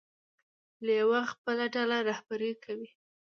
لیوه 0.85 1.21
خپله 1.31 1.65
ډله 1.75 1.97
رهبري 2.09 2.51
کوي. 2.63 2.89